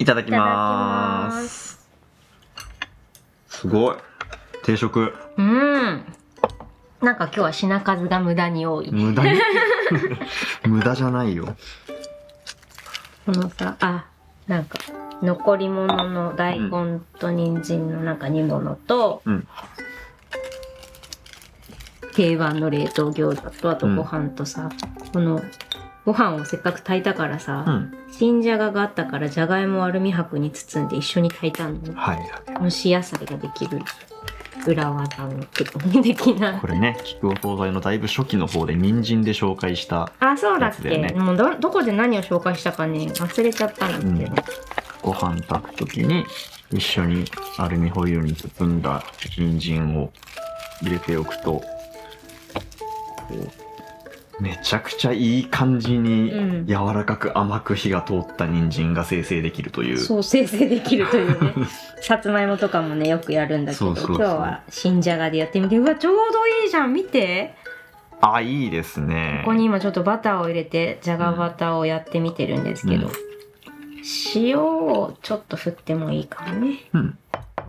[0.00, 1.86] いただきます。
[3.48, 3.96] すごい。
[4.62, 5.12] 定食。
[5.36, 6.04] うん。
[7.02, 8.90] なんか今日は品数が無駄に多い。
[8.90, 9.38] 無駄に？
[10.66, 11.54] 無駄じゃないよ。
[13.26, 14.06] このさあ
[14.46, 14.78] なんか
[15.22, 19.46] 残り物の大根と人参のなんか煮物と、うん。
[22.14, 24.70] 定番の冷凍餃子とあとご飯とさ、
[25.12, 25.42] この
[26.04, 27.94] ご飯をせっかく炊いたからさ、うん。
[28.10, 32.18] 新じゃががあったからじゃがいもをアルミ箔に包んで一緒に炊いたのはい
[32.62, 33.80] 蒸し野菜ができる
[34.66, 36.58] 裏技のテクニ的な。
[36.60, 41.24] これね菊お惣菜のだいぶ初期の方で人参で紹介したあそうだっけ、やつだよね。
[41.24, 44.06] もうどどこで何を紹介したかね忘れちゃったんだって。
[44.06, 44.32] ね、
[45.02, 46.24] ご飯炊く時に
[46.72, 47.24] 一緒に
[47.58, 50.12] アルミホイルに包んだ人参を
[50.82, 51.64] 入れておくとこ
[53.30, 53.59] う
[54.40, 56.66] めちゃくちゃいい感じにうん。
[56.66, 61.54] 柔らかく甘く火が通った人参が生成できるという、そう生成できるというね。
[62.00, 65.76] さつまいもとかもねよくやるんだけど今日は新じゃがでやってみて。
[65.76, 66.92] うわちょうどいいじゃん。
[66.92, 67.54] 見て。
[68.20, 69.42] あいいですね。
[69.44, 73.12] ここに今ちょっとバターを入れてじゃがバターをやってみてるんですけど、うん。
[74.34, 76.78] 塩をちょっと振ってもいいかもね。
[76.92, 77.18] うん。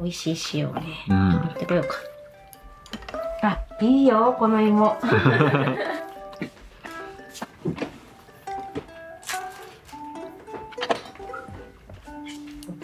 [0.01, 0.83] 美味しい塩をね。
[1.09, 1.29] うん。
[1.29, 1.95] 持ってこようか。
[3.43, 4.97] あいいよこの芋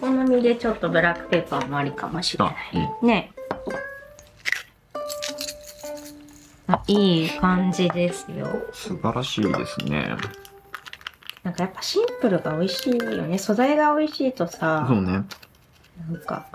[0.00, 2.82] 好みでちょっとブラックペーパーもありかもしれなあいい。
[3.02, 3.32] いね。
[6.68, 8.46] あいい感じですよ。
[8.72, 10.16] 素晴らしいですね。
[11.42, 13.38] なんかやっぱシンプルが美味しいよね。
[13.38, 15.12] 素材が美味しいとさそうね。
[15.12, 15.24] なん
[16.24, 16.46] か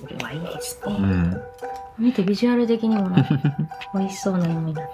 [0.00, 1.42] これはいいですね、うん。
[1.98, 3.14] 見てビジュアル的にも
[3.94, 4.90] 美味しそうな芋になった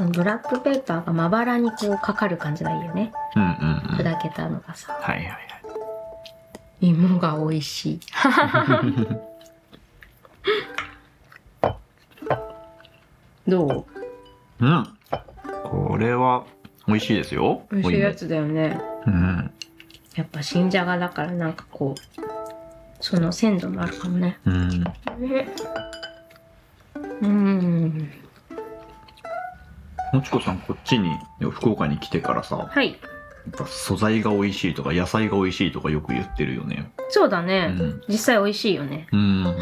[0.00, 3.12] ブラックペーパーがまばらにこうかかる感じがいいよね。
[3.36, 3.54] うんうんうん。
[3.54, 4.92] はい砕けたのがさ。
[5.00, 5.38] はいはい
[6.80, 8.00] 芋が美味しい。
[13.50, 13.86] ど
[14.60, 14.64] う？
[14.64, 14.86] うん。
[15.64, 16.44] これは
[16.86, 17.62] 美味しいですよ。
[17.70, 18.80] 美味しいやつだよね。
[19.06, 19.50] うん。
[20.16, 22.00] やっぱ新じゃがだからなんかこう
[23.00, 24.38] その鮮度もあるかもね。
[24.44, 24.84] うん。
[27.22, 28.10] うん
[30.14, 32.90] もちこさんこっちに福岡に来てからさはい。
[32.90, 32.98] やっ
[33.58, 36.88] ぱ素材が美味しいとか野菜が美味しいとかよく言ってるよね。
[37.08, 38.02] そうだね、うん。
[38.08, 39.08] 実際美味しいよね。
[39.10, 39.56] うん。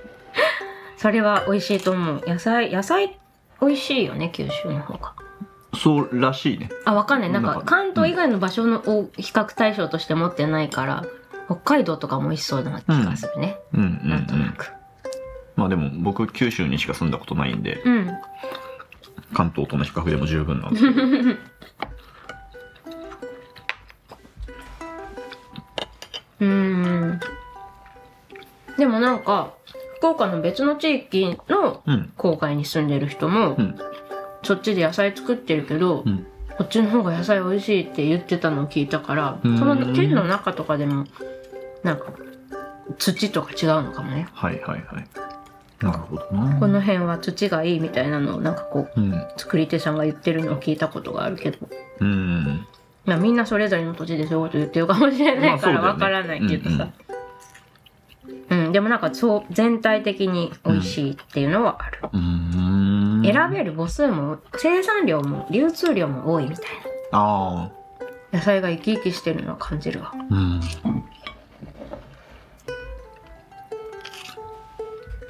[0.96, 2.22] それは美味しいと思う。
[2.26, 3.18] 野菜野菜
[3.60, 5.12] 美味しいよね九州の方が。
[5.74, 6.70] そうらしいね。
[6.86, 7.30] あわかんない。
[7.30, 11.04] なんか関東以外の場所のを比較対象として持ってないから
[11.44, 14.72] 北海道とかも美味しそうな気がするね、うんうん、うなんとなんく。
[15.54, 17.82] まあでも僕九州にしか住んだことないんで。
[17.84, 18.10] うん
[19.34, 20.92] 関東との比較でも十分なんですけ。
[20.92, 21.02] ど
[26.40, 27.20] うん。
[28.76, 29.54] でもなんか
[29.98, 32.12] 福岡の別の地域のうん。
[32.16, 33.78] 郊外に住んでる人も、うん。
[34.42, 36.26] そっちで野菜作ってるけど、うん。
[36.56, 39.58] こっちの方が野菜美味しいって言ってたのを聞いたからうん。
[39.58, 41.06] その県の中とかでも
[41.82, 42.06] なんか
[42.98, 44.28] 土とか違うのかもね。
[44.32, 45.25] はいはいはい
[45.80, 49.12] なるほどなこの辺は土がいいみたいなのをなんかこううん。
[49.36, 51.58] 作り手さんが言ってるのを聞いたことがあるけど、
[52.00, 52.66] うん。
[53.04, 56.88] まあ、みんなそれぞれの土地でそういうこと言ってるかもしれないからわからないけどさ、
[58.50, 63.22] うんでもなんかそう全体的に美味しいっていうのはある、うん。
[63.24, 66.64] 選べる母数も生産量も流通量も多いみたい
[67.12, 67.70] あ
[68.32, 70.12] な野菜が生き生きしてるのは感じるわ。
[70.14, 70.60] あうん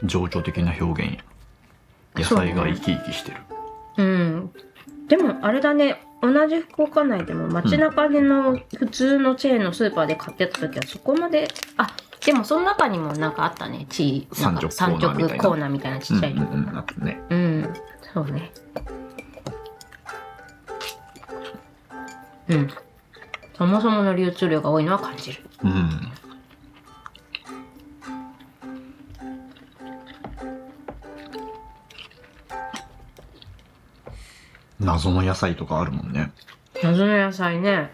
[0.06, 1.18] 情緒的な表現
[2.14, 3.36] 野菜が生き生きしてる。
[3.98, 4.50] うん。
[5.08, 6.02] でもあれだね。
[6.22, 11.94] 同じ福岡内でも街中での普通のチェーンのスーパーで買ってた時はそこまであ
[12.24, 13.86] でもその中にもなんかあったね。
[13.90, 15.42] チーなんか三三直コーナーみたいな。
[15.42, 16.68] 直コーナーみたいなちっちゃいとこうんうん。
[16.68, 17.20] うんね。
[17.30, 17.74] うん、
[18.14, 18.52] そうね。
[22.48, 22.70] うん。
[23.56, 25.42] そもそもの流通量が多いのは感じる。
[25.62, 25.90] うん
[34.86, 36.32] 謎の野菜とかあるもんね。
[36.82, 37.90] 謎の野菜ね。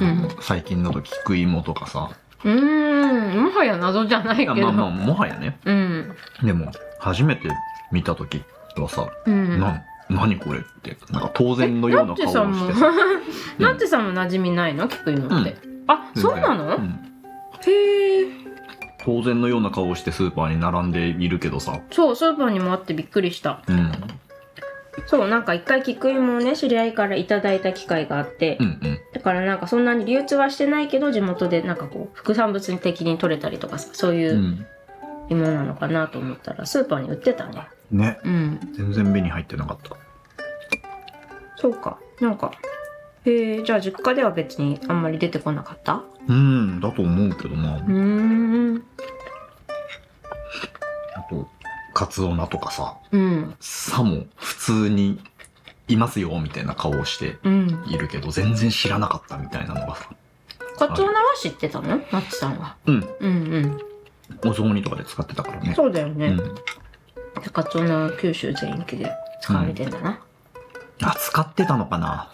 [0.00, 2.10] うん最近だと菊芋とかさ。
[2.42, 4.52] うーん、もはや謎じゃないけど。
[4.52, 5.58] あまあまあ、もはやね。
[5.64, 6.16] うん。
[6.42, 7.48] でも、初めて
[7.92, 8.42] 見た時
[8.76, 9.60] はさ、うん。
[9.60, 12.92] なん、何これって、なんか当然のような顔をしてさ。、
[13.58, 14.88] ナッチさんも馴染みないの？
[14.88, 15.56] 菊芋って。
[15.86, 17.00] あ、そうなの、うん
[17.66, 18.26] へえ。
[19.04, 21.80] 当然のような顔をしてスーパーに並んでいるけどさ。
[21.90, 23.62] そう、スーパーにもあってびっくりした。
[23.68, 23.92] うん。
[25.06, 29.00] そう、なんか一回菊芋をね、知り合いからいただいた機会があって、うんうん。
[29.12, 34.66] だからなんかそんなに流通はしてないけど、地元でなんかこう、副産物的に取れたりとかさ、そういううん
[35.30, 37.66] 芋なのかなと思ったら、スーパーに売ってたね。
[37.90, 38.18] ね。
[38.24, 38.60] うん。
[38.74, 39.96] 全然目に入ってなかった。
[41.56, 41.98] そうか。
[42.20, 42.52] なんか、
[43.24, 46.02] へえ、じゃあ実家では別にあんまり出てこなかった？
[46.28, 47.78] うん、だと思うけどなう。
[47.80, 48.84] ーん。
[51.16, 51.48] あと、
[51.94, 53.54] カツオナとかさ、うん。
[53.60, 55.20] さも普通に
[55.88, 57.84] いますよみたいな顔をしてうん。
[57.86, 60.10] いるけど、全然知らなかったみたいなのがさ。
[60.76, 61.88] カツオナは知ってたの？
[61.88, 62.76] ナッチさんは。
[62.86, 63.08] うん。
[63.20, 63.78] うん
[64.44, 65.66] お雑煮とかで使ってたからうん。
[65.68, 65.74] ね。
[65.74, 66.26] そうだよね。
[66.26, 66.54] うん。
[67.52, 70.20] カツオナは九州全域で使われてんだな。
[71.02, 72.30] あ、使ってたのかな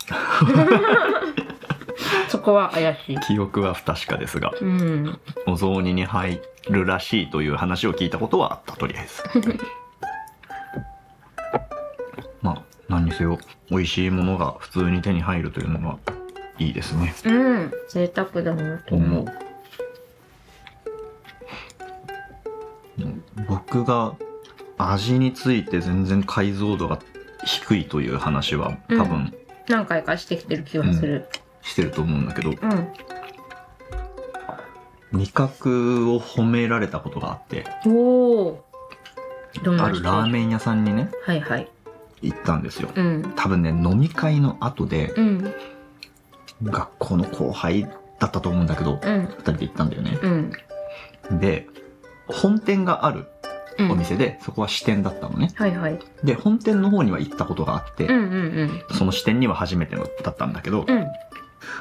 [2.41, 3.21] そこは怪しい。
[3.21, 5.21] 記憶は不確かですが、うん。
[5.47, 6.41] お雑煮に入
[6.71, 9.23] るらしいという話を聞いたことはあった、とりあえず。
[12.41, 13.39] まあ、何にせよ、
[13.69, 15.99] 美味しいものが普通に手に入るというのが
[16.59, 17.15] いいですね。
[17.27, 17.71] うん。
[17.91, 19.27] 贅沢だなと思う。
[23.47, 24.15] 僕が
[24.79, 26.99] 味について全然解像度が
[27.45, 29.35] 低いという話は多分
[29.69, 31.29] 何回かしてきてる気がする。
[31.63, 32.93] してると思うんだけど、うん。
[35.13, 38.65] 味覚を褒められたことがあって、おお。
[39.65, 41.69] どんなあるラーメン屋さんにね、はいはい。
[42.23, 42.91] 行ったんですよ。
[42.95, 43.33] うん。
[43.35, 45.55] 多分ね、飲み会の後で、うん。
[46.63, 47.85] 学校の後輩
[48.19, 49.27] だったと思うんだけど、うん。
[49.27, 50.19] 二人で行ったんだよね。
[50.23, 51.41] うん。
[51.41, 51.67] で、
[52.27, 53.27] 本店がある
[53.79, 55.51] うんお店で、そこは支店だったのね。
[55.55, 55.99] はいはい。
[56.23, 58.19] で、本店の方には行ったことがあって、うんう
[58.65, 60.97] んその支店には初めてのだったんだけど、うん。
[60.99, 61.07] うん。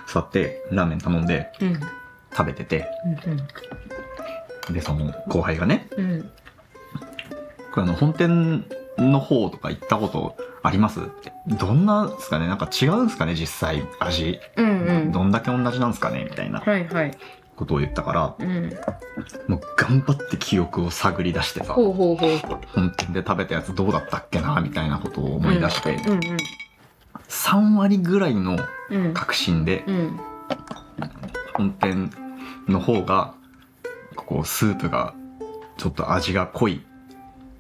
[0.08, 1.80] 座ってラーメン頼んでうん。
[2.32, 2.88] 食べてて、
[4.68, 4.74] うん。
[4.74, 6.30] で、その後輩がね、うん。
[7.72, 8.66] これあの、本店
[9.00, 11.00] の方とか行ったことあります？
[11.00, 11.32] って。
[11.48, 12.48] どんなんですかね？
[12.48, 13.34] なんか違うんですかね？
[13.34, 14.40] 実際、味。
[14.58, 15.12] うんうん。
[15.12, 16.24] どんだけ同じなんですかね？
[16.24, 17.18] みたいなはいはい。
[17.56, 18.70] ことを言ったから、うん。
[19.48, 21.74] もう頑張って記憶を探り出してさ。
[21.74, 22.16] 本
[22.96, 24.62] 店で食べたやつどうだったっけな？
[24.62, 26.20] みたいなことを思い出して、うん
[27.30, 28.58] 3割ぐらいの。
[29.14, 30.20] 確信で、うん。
[31.54, 32.12] 本店
[32.68, 33.34] の方が、
[34.16, 35.14] こう、スープが、
[35.78, 36.82] ちょっと味が濃い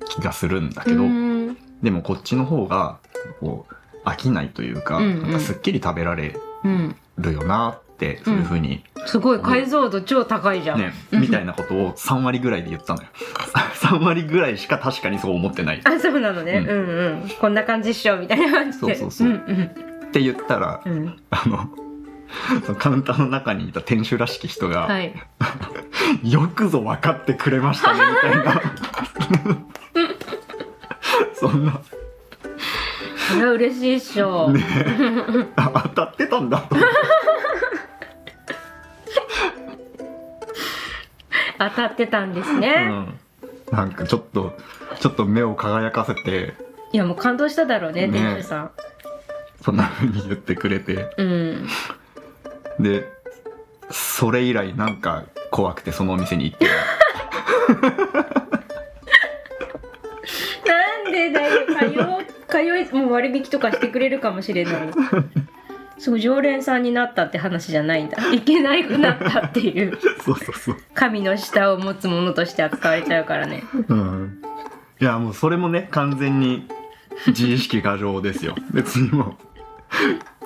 [0.09, 1.57] 気がするんだけど、うん。
[1.83, 2.97] でもこっちの方が、
[3.39, 6.95] こう、飽きないというか、なんかすっきり食べられうん。
[7.17, 10.79] るよなって、そういうふうに、すごい解像度超高いじゃん。
[10.79, 13.09] ね、みたいなことを3割ぐらいで言ったのよ。
[13.89, 15.77] 3割ぐらいしか確かにそう思ってない。
[15.77, 16.53] っあ、そうなのね。
[16.53, 17.29] うんうんうん。
[17.39, 18.95] こんな感じっしょ、みたいな感じで。
[18.95, 19.71] そうそうそうん
[20.11, 20.93] て言ったら、うん。
[20.93, 21.19] うん。
[21.31, 21.69] あの、
[22.65, 25.13] そのカウンターの中にいた店主らしき人が、はい。
[26.23, 28.61] よくぞ分かってくれましたね、みたいな。
[31.33, 31.79] そんな、
[33.29, 34.51] それは嬉しいっしょ。
[34.51, 34.63] ね
[35.55, 36.63] あ当たってたんだ。
[41.57, 42.87] 当たってたんですうね。
[42.87, 43.19] ん。
[43.71, 44.57] なんかちょっと、
[44.99, 46.53] ちょっと目を輝かせて、
[46.91, 48.71] いや、もう感動しただろうね、ね店主さん。
[49.63, 51.13] そんな風に言ってくれて。
[51.17, 51.67] うん。
[52.79, 53.05] で、
[53.91, 56.67] それ以来なんか怖くてそのお店に行って
[60.65, 64.73] なんでだよ、通い、通い、もう割引とかしてくれるかもしれない。
[65.99, 68.17] すごい常連さんになったって話じゃないんだ。
[68.33, 69.97] いけなくなったっていう。
[70.23, 70.77] そうそうそう。
[70.93, 73.63] 神の舌を持つものとして扱われちゃうからね。
[73.89, 74.41] うん。
[74.99, 76.67] いや、もうそれもね、完全に
[77.27, 78.55] 自意識過剰ですよ。
[78.71, 79.37] 別にも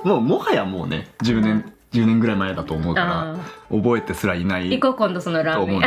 [0.03, 3.35] う、もうもはやもうね、10年、10年ぐらい前だと思うから、あ
[3.71, 4.59] 覚えてすらいなあ。
[4.59, 5.81] い行こう、今度そのラーメン。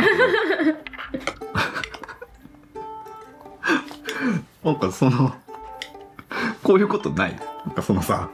[4.63, 5.33] なんかその、
[6.63, 7.35] こういうことない？
[7.65, 8.29] なんかそのさ、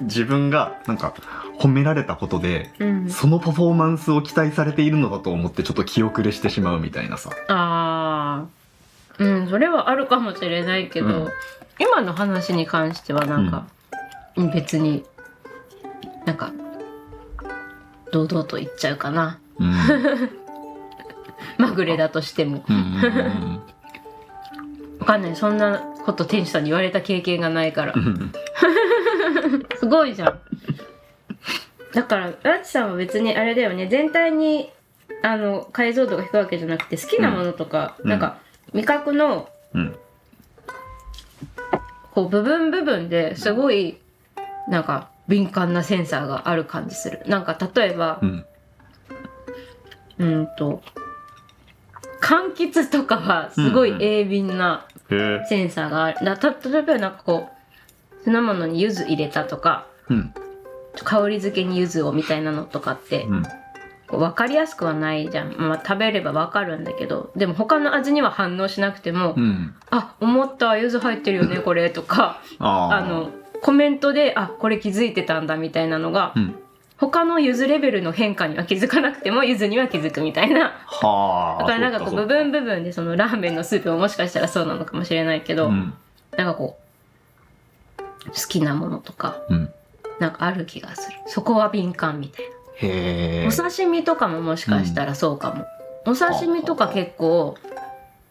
[0.00, 1.14] 自分がなんか
[1.58, 3.10] 褒められたことで、うん。
[3.10, 7.30] そのパフォーマンスを期待されているのだと思ってちょっと気遅れしてしまうみたいなさ。
[7.48, 8.46] ああ。
[9.18, 11.28] うん、それはあるかもしれないけど、うん
[11.80, 13.68] 今の話に関してはなんか、
[14.52, 15.04] 別に、
[16.26, 16.52] なんか、
[18.12, 19.38] 堂々と言っちゃうかな。
[19.58, 19.72] うん。
[21.58, 22.64] まぐれだとしても。
[22.68, 22.86] うんうんう
[23.54, 23.60] ん
[24.98, 25.36] わかんない。
[25.36, 27.94] そんなこと店主さんに言われた経験がないから
[29.82, 29.86] う。
[29.86, 30.40] んごいじゃん。
[31.94, 34.70] だから、ラチさんは別にあれだよね、全体に、
[35.22, 38.38] あの、解像度が低いわけじゃなくて、好きなものとか、うんなんか、
[38.72, 39.96] 味覚の、うん
[42.12, 43.98] こう、部分部分ですごい、
[44.68, 47.22] なんか、敏感なセンサーがある感じする。
[47.26, 48.44] なんか、例えばう、ん
[50.18, 50.82] うんと、
[52.20, 54.86] 柑橘とかはすごい鋭敏な
[55.48, 56.24] センサーがある。
[56.24, 57.57] だた例えばなんかこう、
[58.22, 60.34] 酢の物に柚子入れたとか、うん。
[61.04, 63.42] 香り付けに柚子をみたいなのとかって、うん。
[64.08, 65.54] こう分かりやすくはないじゃん。
[65.58, 69.74] まあ食べれば分かるんだけど、でも他の味には反応しなくても、うん。
[69.90, 76.58] あ、思った、柚子入ってるよね、これ、とか、あの、コメントで、あ、これ気づいてたんだみたいなのが、うん。
[76.96, 80.72] 他の柚子レベルの変化には気づかなくても、柚子には気づくみたいな。
[80.86, 85.94] はあだからなんかこう部分部分でそのラーメンのスープももしかしたらそうなのかもしれないけど、うん。
[86.36, 86.87] なんかこう
[88.28, 89.72] 好きなものとかうん。
[90.18, 91.16] なんかある気がする。
[91.26, 93.48] そこは敏感みたいな。
[93.48, 95.66] お刺身とかももしかしたらそうかも、
[96.06, 97.56] お刺身とか結構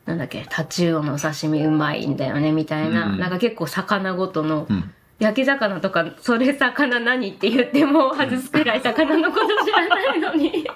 [0.05, 3.19] なんだっけタチウオのお刺身うまいんだよねみたいな、うん。
[3.19, 4.93] なんか結構魚ごとのうん。
[5.19, 10.67] 焼き魚とかそれ魚何って言っても外すくらい魚のこと知らないのに。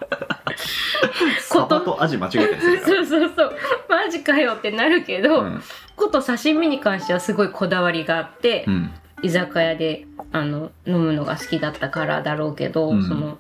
[1.42, 3.58] サバとアジ間違えたりする そうそうそう。
[3.88, 5.64] マジかよってなるけど、うん。
[5.96, 8.92] こと刺身に関してはすごいこだわりがあって、うん
[9.24, 13.04] 居酒屋であの飲むのが好きだったからだろうけど、うん。
[13.08, 13.38] その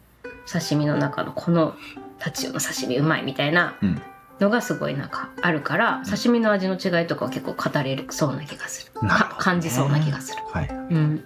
[0.51, 1.75] 刺身の中のこの
[2.19, 4.01] タチウオの刺身うまいみたいなうん。
[4.39, 9.07] のがすごいなんかあるから刺身の味の違いとかは結構語れるそうな気がする。
[9.07, 9.09] ね。
[9.09, 10.43] か感じそうな気がする。
[10.51, 10.67] はい。
[10.67, 11.23] うん。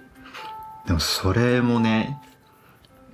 [0.86, 2.20] でもそれもね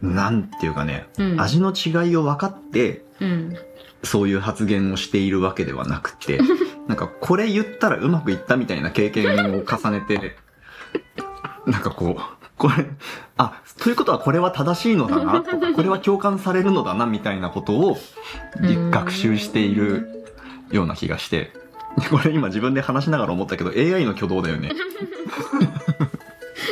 [0.02, 1.40] なんていうかね、うん。
[1.40, 3.56] 味の違いを分かってうん。
[4.02, 6.40] そういう発言をしているわけではなくて
[6.88, 10.36] なんかこれ言ったらうまくいったみたいな経験を重ねて
[11.66, 12.22] なんかこう
[12.56, 12.86] これ
[13.36, 17.98] あということはこれは正しいのだな とかこれは共感されるのだなみたいなことを
[18.60, 20.08] うん学習している
[20.70, 21.52] ような気がして
[22.10, 24.70] これ今自分で話しながら思ったけど AI の挙動だよね。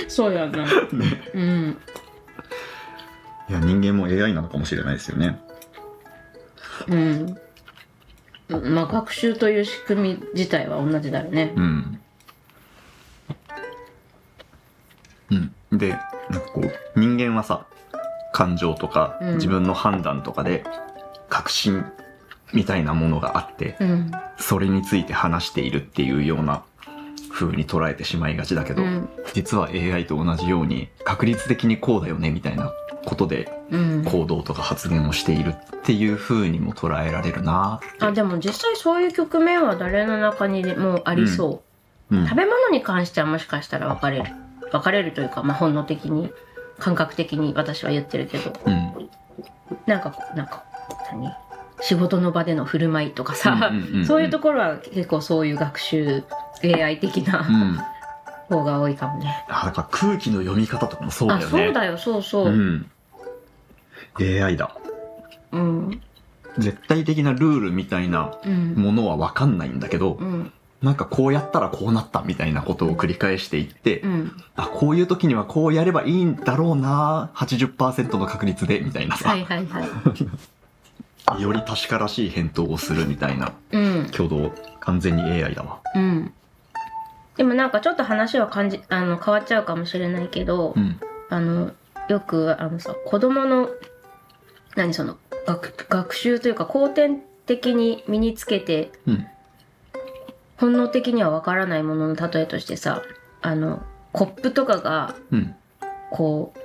[0.08, 0.68] そうやなね
[1.34, 1.76] うん
[3.48, 5.40] いや人間も AI なのかもしれないですよね。
[6.88, 7.36] うん
[8.48, 12.00] まあ学習という仕組み自体は同じだよねうん。
[15.30, 15.78] うん。
[15.78, 15.90] で、
[16.30, 17.66] なんかこう、人間はさ、
[18.32, 19.34] 感情とかうん。
[19.34, 20.64] 自分の判断とかで、
[21.28, 21.84] 確信
[22.52, 24.10] みたいなものがあって、うん。
[24.38, 26.62] それについて話しているっていうような
[27.30, 29.08] 風に捉えてしまいがちだけど、うん。
[29.32, 32.72] 実は AI と同じように確率的にこうだよねみたいな
[33.04, 34.04] ことでうん。
[34.04, 38.04] 行動とか発言をしているっていう風にも捉えられるなって。
[38.04, 41.62] あでも実際そういう局面は誰の中にでもありそ
[42.10, 42.26] う、うん。
[42.26, 44.32] 食べ物に関してはもしかしたら分かれる
[44.72, 46.30] 分かれるというか、まあ、本能的に
[46.78, 49.10] 感覚的に私は言ってるけどうん。
[49.86, 50.64] なんかなんか
[51.12, 51.32] 何？
[51.82, 56.24] 仕事の場での振る舞いとかさ、うんうんうんうんそういうところは結構そういう学習
[56.62, 57.22] AI 的う。
[57.30, 57.78] なん
[58.50, 59.44] 方が多いかもね。
[59.48, 61.50] あだから空気の読み方とかもそうだあよね。
[61.50, 62.50] そうだよそうそうう。
[62.50, 62.90] ん。
[64.18, 64.76] AI だ。
[65.52, 66.02] うん
[66.58, 79.82] 絶対的なルールみたいなうんものは分かんないんだけど、うんなんかこうやったらこうなったみたいなことを繰り返していって、うんあ、こういう時にはこうやればいいんだろうな、80%の確率で、みたいなさ、はいはいは
[81.38, 81.42] い。
[81.42, 85.80] より確からしい返答をするみたいなうん挙動、完全に AI だわ。
[85.94, 86.32] うん。
[87.36, 90.98] でもなんかちょっと話は感じあの変わっちゃうかもしれないけど、うん。
[91.28, 91.72] あの
[92.08, 93.70] よくあのさ子供の
[94.76, 99.26] 何その学学習というか後天的に身につけてうん。
[100.60, 103.02] 本能的にはわからないものの例えとしてさ
[103.42, 105.54] あのコップとかがうん。
[106.10, 106.60] こう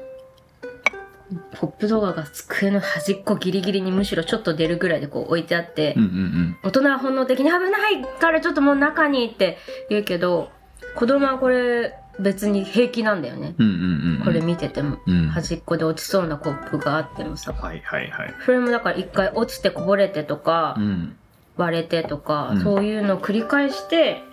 [1.58, 9.58] コップとかが机の端っこギリギリにむしろちょっと出るぐらいでこう置いてあって、うんうん大人は本能的に危ないからちょっともう中にって
[9.90, 10.50] 言うけど
[10.96, 13.66] 子供はこれ別に平気なんだよね、うん。
[13.66, 14.24] うんうんうん。
[14.24, 15.28] これ見ててもうん。
[15.30, 18.34] 端っこで落ちそうなコップがあってもさはいはいはい。
[18.46, 21.18] それもだから一回落ちてこぼれてとか、うん。
[21.58, 24.24] 割れてとか、うんそういうのを繰り返して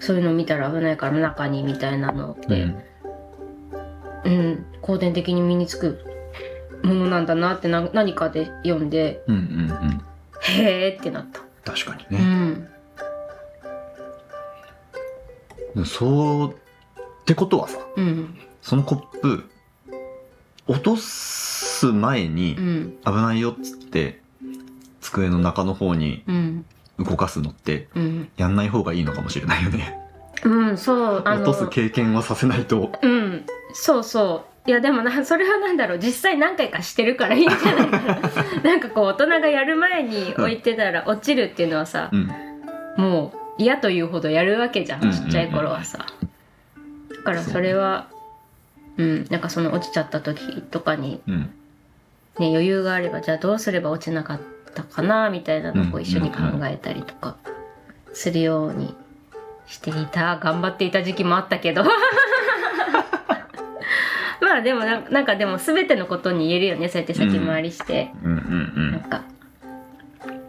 [0.00, 2.82] そういうの見たら危ないから中にみたいなのって、うん。
[4.24, 6.04] うん後天的に身につく
[6.82, 9.44] ものなんだなってな何かで読んでうんうんう
[9.90, 10.02] ん。
[10.40, 11.40] へーってなった。
[11.40, 12.22] う確かにね。
[12.22, 12.68] ん
[15.84, 16.54] そう、っ
[17.24, 19.44] てことはさ、うんそのコップ、
[20.66, 24.20] 落とす前にうん危ないよっつって、
[25.10, 26.64] 机の中の方にうん。
[26.98, 28.28] 動かすのって、うん。
[28.36, 29.98] やんない方がいいのかもしれないよね。
[30.44, 32.92] うんそう落とす経験はさせないと。
[33.02, 34.68] うんそうそう。
[34.68, 35.98] いやでもなそれはなんだろう。
[35.98, 38.20] 実際何回かしてるからいいんじゃないかな。
[38.62, 42.30] なんかこう大人がやる前に置いてたら落ちるっていうのはさうん。
[42.96, 45.12] もう嫌というほどやるわけじゃんうん。
[45.12, 45.98] ちっちゃい頃はさ。
[45.98, 48.08] だからそれは
[48.96, 51.50] うんなんかその落ちちゃった時とかにうん。
[52.38, 57.36] ね余裕があればじゃあどうすれば落ちなかったかなみたいなのを一緒に考えたりとか
[58.12, 58.94] するように
[59.66, 61.84] していた頑張っていた時期もあったけど。
[64.40, 68.30] まあでもなんかでも全てのことに言えるよねそうやって先回りして、な
[68.96, 69.22] んか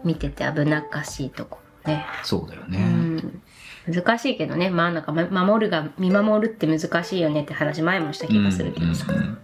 [0.04, 2.78] 見てて危なっかしいとこね、うそうだよね。
[2.78, 3.42] ん、
[3.86, 4.70] 難しいけどね。
[4.70, 9.38] まあなんかま守るが見守るって難しいよねって話前もした気がするけどさ、うんうんうん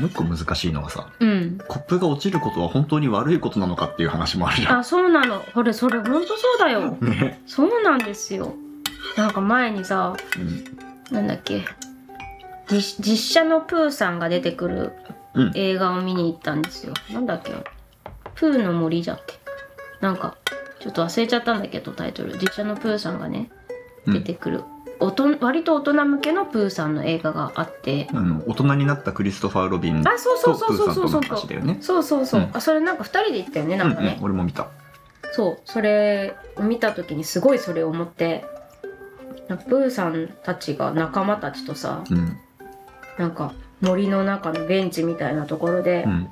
[0.00, 1.58] もう一個難しいのはさうん。
[1.66, 4.78] コップが落ちることは本当に悪いことなのかっていう話もあるじゃん。
[4.78, 5.40] あそうなの。
[5.54, 6.92] これそれほんとそうだよ。
[7.00, 7.42] ね。
[7.46, 8.54] そうなんですよ。
[9.16, 11.14] なんか前にさうん。
[11.14, 11.64] なんだっけ。
[12.68, 14.92] 実実写のプーさんが出てくる
[15.34, 15.52] うん。
[15.54, 16.94] 映画を見に行ったんですよ。
[17.12, 17.52] なんだっけ。
[18.34, 19.38] プーの森じゃっけ。
[20.00, 20.36] なんか
[20.80, 22.38] ちょっと忘れちゃったんだけどタイトル。
[22.38, 23.50] 実写のプーさんがね
[24.06, 24.14] うん。
[24.14, 24.62] 出てくる、
[25.00, 28.08] おと割と大人向けのプーさんの映画があって。
[28.12, 31.20] あの大人になったクリストファー・ロビンあそうそうそうそうそうそう。
[31.22, 31.78] とプーさんとの話だよね。
[31.80, 32.50] そうそうそう、うん。
[32.52, 34.68] あそれなんか2人で行ったよねなんかね、うんうん、俺も見た。
[35.32, 35.58] そう。
[35.64, 38.44] それを見た時にすごいそれを思って。
[39.68, 42.36] プーさんたちが仲間たちとさうん。
[43.18, 46.28] なんか森の中のベンチみたいなところで、うん。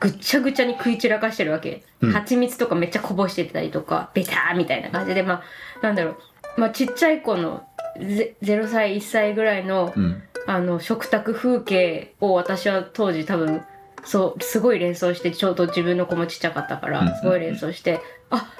[0.00, 2.12] ぐっちゃぐちゃに食い散らかしてるわけ、うん。
[2.12, 5.42] 蜂蜜とかめっちゃこぼしてたりとかベターみたいな感じでまあ
[5.82, 6.16] なんだろう。
[6.56, 7.65] まあちっちゃい子のゼ
[7.98, 10.22] 0歳1歳ぐらいのうん。
[10.46, 13.62] あの食卓風景を私は当時多分
[14.04, 17.00] そうすごい連想してちょうど自分の子もちっちゃかったかうんうん。
[17.00, 18.00] うんらすごい連想して、
[18.30, 18.52] あ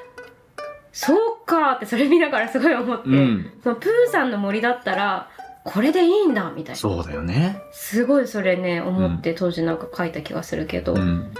[0.93, 3.52] そうかってそれ見ながら すごい思って、うん。
[3.62, 5.28] そのプーさんの森だったら
[5.62, 6.76] これでいいんだみたいな。
[6.76, 7.61] そうだよね。
[7.71, 11.33] すごいそれね思って当時なんか書いた気がするけど、うん。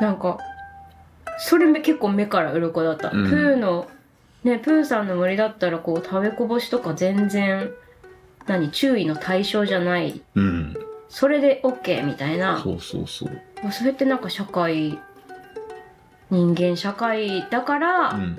[0.00, 0.38] なんか
[1.38, 3.28] それめ結構目から鱗だった、うん。
[3.28, 3.88] プーの
[4.48, 7.70] ねプーさんの森だったらこう食べこぼしとか全然
[8.46, 10.22] 何注意の対象じゃない。
[10.34, 10.76] うん。
[11.08, 12.60] それで OK みたいな。
[12.62, 13.40] そうそうそう。
[13.62, 14.98] まあそれってなんか社会
[16.30, 18.38] 人間社会だから、うん。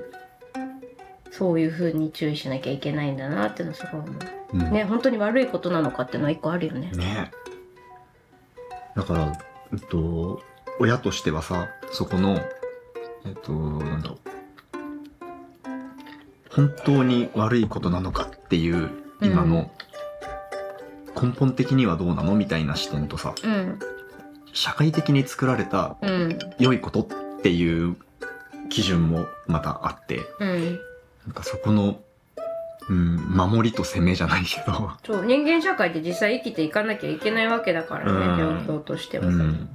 [1.32, 4.12] そういう風に注意しなきゃいけないんだなっていうのはすごい思
[4.54, 4.58] う。
[4.58, 4.62] ん。
[4.68, 6.92] うね本当に悪いことなのかっていうのは一個あるよね。
[6.92, 7.32] ね。
[8.96, 9.34] だから
[9.72, 10.42] えっと
[10.80, 12.40] 親としてはさそこの
[13.26, 14.29] えっとなんだろう
[16.50, 18.90] 本当に悪いことなのかっていう
[19.22, 19.72] 今の
[21.22, 23.80] 根本的にはどうなのみたいな視点とさうん。
[24.54, 26.40] 社会的に作られたうん。
[26.60, 27.98] 良いことっていう
[28.70, 30.80] 基準もまたあってうん。
[31.26, 32.00] なんかそこの、
[32.90, 38.66] うん、守りと攻めじゃないけど、そう人間社会で実際生きていかなきゃいけないわけだからね、うん。
[38.66, 39.70] 状況としてはさ、うん、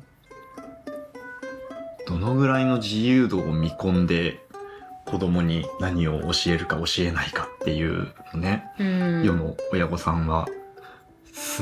[2.08, 4.43] どのぐらいの自由度を見込んで
[5.14, 9.22] 子供に何を教えるか教えないかっていうのね、うん。
[9.24, 10.48] 世の親御さんは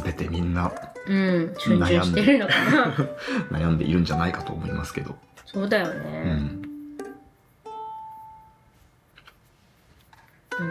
[0.03, 0.73] 全てみんな
[1.07, 1.55] うん。
[1.59, 2.55] 集中してるのか
[3.51, 3.59] な。
[3.59, 6.63] 悩ん でいるんじゃないかと思いますけど、そうだようね、ん、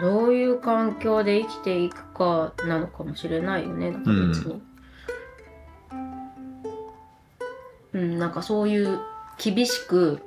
[0.00, 4.62] どういう環境で生きていくかなのかもしれないよねなんか別に。
[7.92, 8.98] うん、なんかそういう
[9.38, 10.20] 厳しく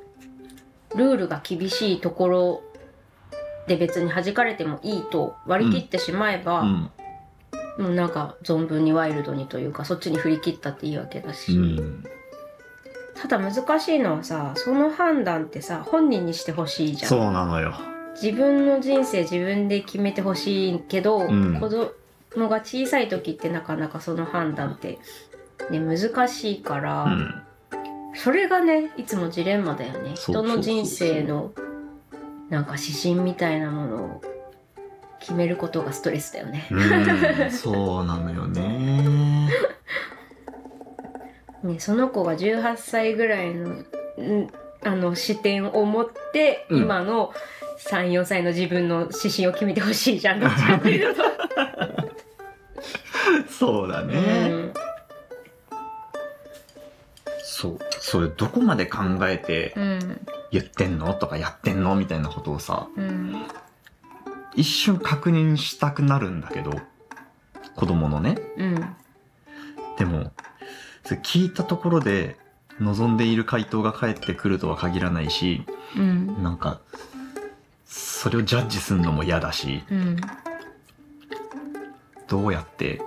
[0.95, 2.61] ルールが厳しいところ
[3.67, 6.91] で別に弾かれてもいいと割り切ってしまえば、うん。
[7.77, 12.03] もうなんか存分にワイルドにというかそっちに振り切ったっていいわけだし、うん。
[13.15, 17.09] ただ難しいのはさその判断ってさ本人にしてほしいじゃん。
[17.09, 17.73] そうなのよ。
[18.21, 21.59] 自分の人生自分で決めてほしいけど、ん。
[21.59, 24.99] 子供が小さい時ってなかなかその判断って、
[25.69, 27.44] ね、難しいから、うん
[28.15, 30.13] それがねいつもジレンマだよね。
[30.15, 31.51] 人の人生の
[32.49, 34.21] なんか指針みたいなものを
[35.19, 36.67] 決めることがストレスだよね。
[36.71, 36.75] う
[37.47, 39.49] ん そうなのよね。
[41.63, 43.85] ねその子が18歳ぐらいのん
[44.83, 46.81] あの視点を持って、うん。
[46.83, 47.33] 今の
[47.89, 50.39] 34歳の自分の指針を決めてほしいじゃん。
[50.39, 51.23] どっちかっていうと。
[53.49, 54.71] そうだね、
[57.65, 57.79] そう。
[57.99, 59.73] それどこまで考えて
[60.51, 61.13] 言ってんの？
[61.13, 61.95] とかやってんの？
[61.95, 63.45] みたいなことをさうん。
[64.55, 66.71] 一瞬確認したくなるんだけど
[67.75, 68.37] 子供のね。
[68.57, 68.95] うん。
[69.97, 70.31] でも
[71.03, 72.37] 聞いたところで
[72.79, 75.65] 望んでいる回答が返ってくるとは限らないし
[75.97, 76.43] うん。
[76.43, 76.79] なんか
[77.85, 80.17] それをジャッジするのも嫌だしうん。
[82.27, 83.01] どうやって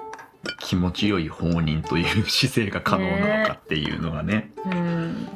[0.60, 4.52] 気持ちよい放任という姿勢が可能なのかっていうのがね。
[4.64, 5.28] うん。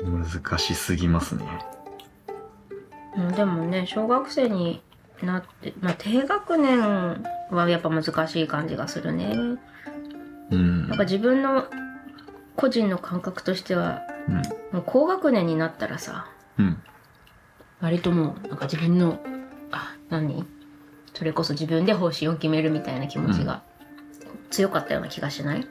[0.00, 1.44] 難しすぎますね。
[3.16, 4.80] うんでもね小学生に
[5.22, 6.80] なって、まあ、低学年
[7.50, 9.58] はやっぱ難しい感じがするね。
[10.50, 10.88] うん。
[10.88, 11.64] なんか自分の
[12.56, 14.36] 個人の感覚としてはうん。
[14.36, 16.26] もう高学年になったらさ
[16.58, 16.82] うん。
[17.80, 19.20] 割ともうなんか自分の
[19.72, 20.46] あ何？
[21.14, 23.62] それこそ自分で方針を決めるみたいな気持ちが
[24.50, 25.66] 強かったような気がしない？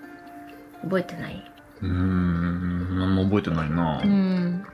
[0.84, 1.52] 覚えてない？
[1.82, 4.66] うーん何も覚えてないな、うん。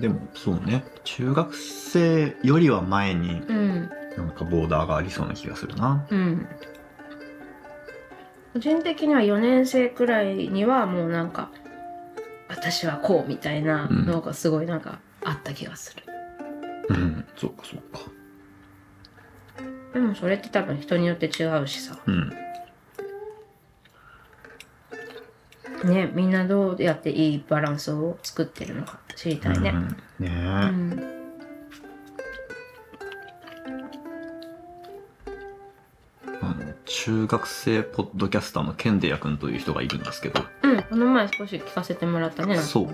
[0.00, 0.84] でもそうね。
[1.04, 3.90] 中学生よりは前にうん。
[4.16, 6.06] なんかボーダーがありそうな気がするな。
[6.10, 6.46] うん。
[8.54, 11.50] 個人的には4年生くらいにはもうなんか
[12.48, 16.02] 私はこうみたいなのがすごいなんかあった気がする、
[16.88, 17.24] うん。
[17.36, 18.00] そうかそうか。
[19.92, 21.98] でもそれって多分人によって違うしさ。
[22.06, 22.32] うん
[25.86, 30.30] ねみんなどうやっていいバランスを作ってるのか知りたいねうんねえ、う
[30.72, 31.12] ん
[36.42, 42.58] あの中学生ポッドキャスターのケンデヤ君という人がいるんですけどうん、この前少し聞かせてもらったね。
[42.58, 42.88] そう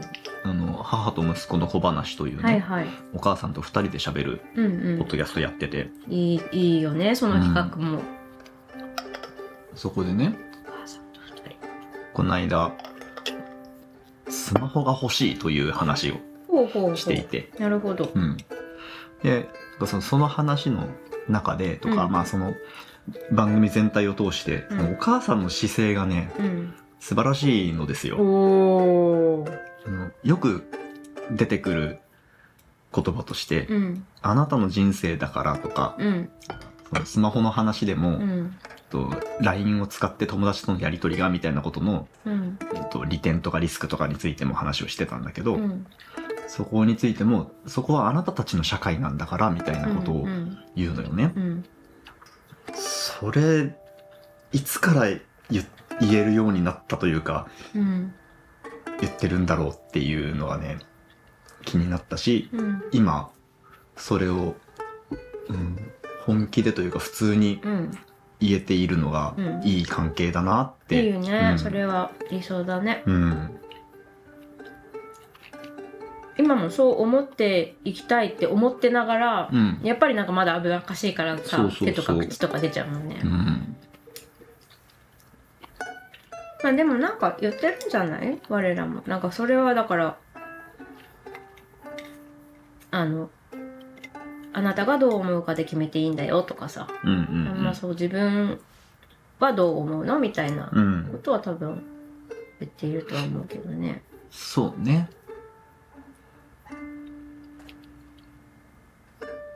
[0.45, 2.87] あの母と息子の小話というね、はいはい。
[3.15, 6.13] お母さんと2人で喋るうんポッドキャストやってて、うん。
[6.13, 8.03] いい、いいよね、その企画も。
[9.75, 10.35] そこでね。
[12.15, 12.73] この間
[14.29, 16.15] スマホが欲しいという話を
[16.49, 16.97] ほうほうほう。
[16.97, 18.11] していて、なるほど。
[18.15, 18.37] うん、
[19.23, 19.49] で
[19.87, 20.87] そのその話の
[21.29, 22.55] 中でとか、うんまあその
[23.33, 26.75] 番組全体を通して、うんお母さんの姿勢がねうん。
[27.03, 28.17] 素晴らしいのですよ。
[30.23, 30.63] よく
[31.33, 31.99] 出てくる
[32.95, 34.07] 言葉として、うん。
[34.21, 36.31] あなたの人生だからとか、うん。
[36.93, 38.57] そのスマホの話でも、うん。
[38.91, 42.59] と LINE を使って友達とのやり取りがみたいなことの、うん。
[42.75, 45.87] えっと、利点とかリスクとかについても話をしてたんだけど、うん。
[46.47, 50.59] そこについてもそこはあなたたちの社会なんだからみたいなことをうん。
[50.77, 51.33] 言うのよね。
[51.35, 51.65] うん。
[52.75, 53.75] それ
[54.53, 55.67] いつから言
[56.01, 58.15] 言えるようになったというかうん。
[59.01, 60.79] 言ってるんだろうっていうのがね
[61.65, 62.83] 気になったしうん。
[62.93, 63.31] 今
[63.97, 64.55] それを、
[65.49, 65.77] うん、
[66.27, 67.91] 本気でというか普通にうん。
[68.41, 71.01] 言えているのがうんいい関係だなって。
[71.01, 73.05] いいよね、うんそれは理想だね。
[73.07, 73.61] うん。
[76.39, 79.81] 今もそう思っていきたいって思ってながら、うん。
[79.85, 83.21] やっぱりなんかまだ危なっかしいからさ手とか口とか出ちゃうもんね。
[83.23, 83.77] うん。
[86.65, 88.41] まあでもなんか言ってるんじゃない？
[88.49, 89.03] 我らも。
[89.07, 90.17] なんかそれはだから、
[92.91, 93.31] あの、
[94.55, 96.87] あなたがどう思うかで決めていいんだよとかさ。
[97.05, 97.11] うん。
[97.11, 97.15] う
[97.61, 97.65] ん。
[97.65, 98.61] まあそう自分
[99.39, 101.09] はどう思うのみたいなうん。
[101.11, 101.83] ことは多分
[102.61, 104.03] 言っているとは思うけどね。
[104.31, 105.09] そうね。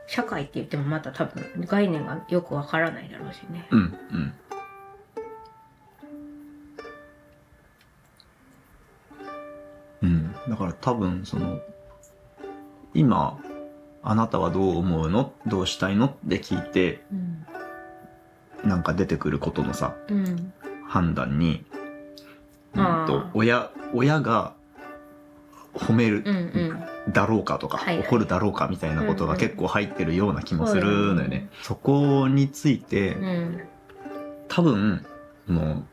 [0.08, 3.66] 社会って言ってもまた多分概念がよくわからないだろうしね。
[3.70, 3.98] うん。
[4.12, 4.32] うん。
[10.02, 10.32] うん。
[10.48, 11.60] だから多分その、
[12.94, 13.38] 今、
[14.08, 15.32] あなたはどう思うの？
[15.46, 16.06] どうしたいの？
[16.06, 18.68] って聞いて、うん。
[18.68, 20.52] なんか出てくることのさ、うん。
[20.86, 21.64] 判断に、
[22.74, 24.54] うんと、親、親が
[25.74, 27.12] 褒めるうんうん。
[27.12, 31.48] だろうかとか、はいはい怒るだろうかみたいなことがうんうん結構入ってるような気もするのよね。
[31.62, 33.60] そそこについて、うん。
[34.48, 35.04] 多分、
[35.48, 35.84] もう、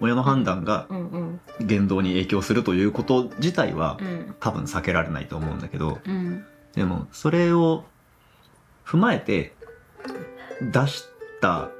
[0.00, 1.40] 親の判断がうんうん。
[1.60, 4.34] 言動に影響するということ自体はうん。
[4.40, 6.44] 多分避けられないと思うんだけど、うん。
[6.74, 7.84] でもそれを
[8.84, 9.54] 踏まえて
[10.60, 11.04] 出し
[11.40, 11.70] た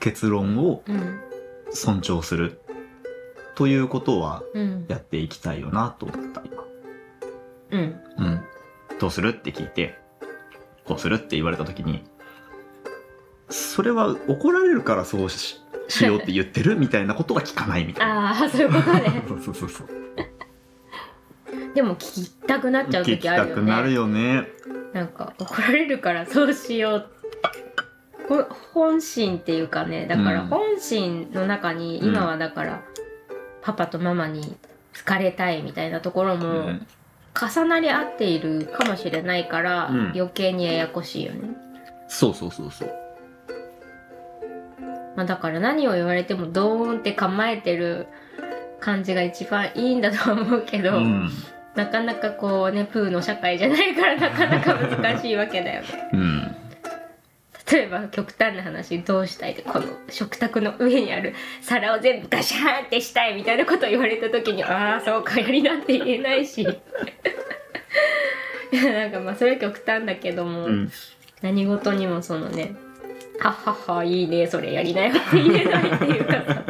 [0.00, 1.20] 結論をうん。
[1.74, 2.60] 尊重する
[3.54, 4.84] ということはうん。
[4.88, 6.64] やっていきたいよなと思った今。
[7.70, 8.00] うん。
[8.18, 8.44] うん。
[8.98, 9.98] どうするって聞いて、
[10.84, 12.04] こうするって言われた時に、
[13.48, 18.30] それは怒られるからそうししようって言ってるみたいなことは聞かないみたいな。
[18.30, 19.24] ああ、そういうことね。
[19.28, 19.88] そうそうそうそう。
[21.74, 23.54] でも聞きたくなっちゃう聞き時あるよね。
[23.54, 24.46] たくなるよね。
[24.92, 27.06] なんか怒られるからそうしよう。
[28.28, 32.82] ほ本心っていうかね、だからうん本心の中にうん今はだから、
[33.62, 34.56] パパとママに
[34.96, 36.86] 好かれたいみたいなところうもん
[37.34, 41.40] 重なり合っているかもしれないから、うん余計にややこしいよね。
[42.08, 42.94] そうそうそうそう。
[45.16, 48.06] まあ、だから何を言われてもドーンって構えてる
[48.80, 51.30] 感じが一番いいんだとは思うけど、うん。
[51.74, 55.88] なかなかこうねプーの社会じゃないからなかなか難しいわけだよね。
[56.12, 56.56] うん。
[57.70, 66.60] 例えば極端な話どうしたいこの食卓の上にある皿を全部ガシャーンってしたいみたいなことを言われた時に ああそうかやりなって言えないし
[68.72, 70.92] いやなんかまあそれは極端だけども、うん
[71.40, 72.76] 何事にもそのね
[73.40, 76.64] はっはっはいいねそれやりなよって言えないっていうかさ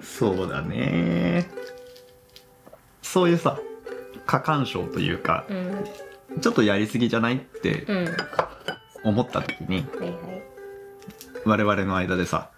[0.02, 1.46] そうだね
[3.12, 3.58] そういうさ
[4.26, 6.40] 過干渉というかうん。
[6.40, 8.04] ちょっとやりすぎじゃないってうん。
[8.04, 8.14] はい
[9.02, 10.14] 思った時にはい
[11.46, 12.50] 我々の間でさ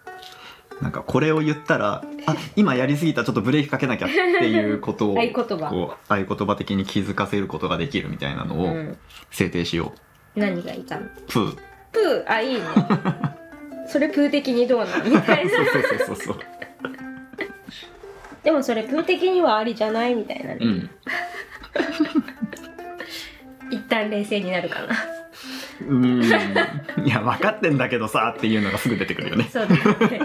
[0.80, 5.96] なんかこれを言ったらあ今やりすぎたちょっとブレーキかけなきゃっていうことを 合言葉。
[6.08, 8.98] 合言葉的に気づかせることができるみたいなのをうん。
[9.30, 9.92] 制定しよ
[10.34, 11.10] 何がいいかなう。
[11.28, 11.56] プー。
[11.92, 12.30] プー。
[12.30, 12.60] あいいね。
[13.86, 15.50] それプー的にどうなんみたいな。
[15.50, 16.38] そうそうそうそう。
[18.42, 20.90] でもそれプー的にはありじゃないみたいなね、うん。
[23.70, 24.94] 一旦冷静になるかな
[25.81, 27.07] うーん。
[27.07, 29.48] いや分かってんだけどさっていうのがすぐ出てくるよね。
[29.50, 30.18] そうだよねプーの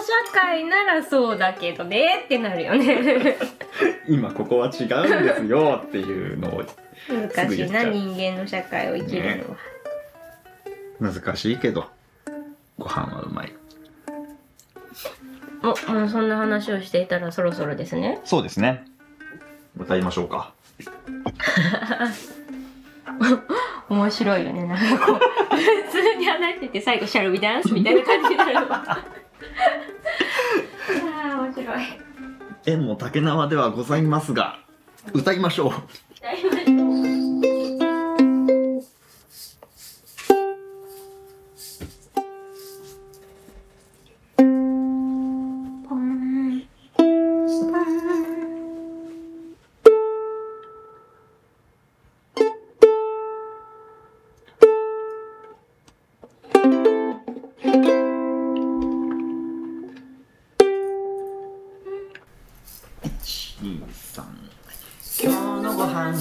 [0.00, 3.36] 社会ならそうだけどねってなるよね
[4.06, 6.64] 今ここは違うんですよっていうのを
[7.08, 11.90] 難しいな人間の社会を生きるのは、難しいけど
[12.78, 13.59] ご飯はうまい。
[15.62, 18.84] おもうそんな話をしていたらそろそろですねそうですね。
[19.76, 20.52] 歌いましょうか。
[23.88, 25.16] 面白いよねなんかこう
[25.56, 31.84] 普通に話してて最後「シャルビダンス」みたいな感じになるあー面白い
[32.66, 34.58] 縁も竹縄ではございますが
[35.12, 35.72] 歌いましょう。
[36.24, 36.59] やりましょう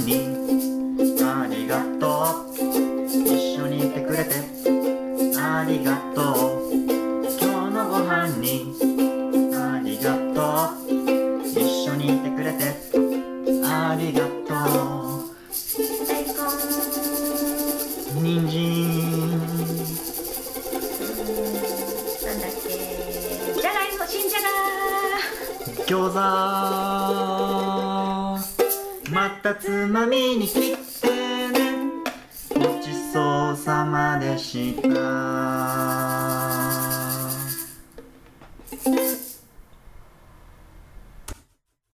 [0.08, 0.39] の